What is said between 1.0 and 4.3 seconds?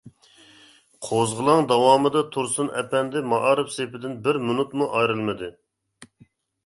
قوزغىلاڭ داۋامىدا تۇرسۇن ئەپەندى مائارىپ سېپىدىن